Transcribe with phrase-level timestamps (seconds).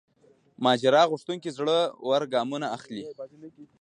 [0.63, 3.03] ماجرا غوښتونکو زړه ور ګامونه واخلي.